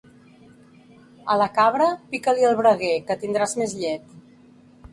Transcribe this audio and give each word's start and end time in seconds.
A 1.33 1.35
la 1.41 1.49
cabra, 1.59 1.91
pica-li 2.15 2.49
el 2.49 2.57
braguer, 2.63 2.97
que 3.11 3.19
tindràs 3.25 3.57
més 3.63 3.77
llet. 3.83 4.13